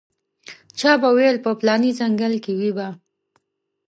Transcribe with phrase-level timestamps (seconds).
[0.79, 2.87] چا به ویل په پلاني ځنګل کې وي به.